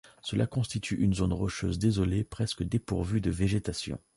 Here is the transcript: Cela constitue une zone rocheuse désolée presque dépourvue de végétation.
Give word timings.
Cela 0.23 0.47
constitue 0.47 0.95
une 0.99 1.13
zone 1.13 1.31
rocheuse 1.31 1.77
désolée 1.77 2.23
presque 2.23 2.63
dépourvue 2.63 3.21
de 3.21 3.29
végétation. 3.29 3.99